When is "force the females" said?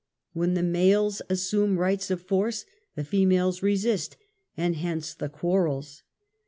2.23-3.61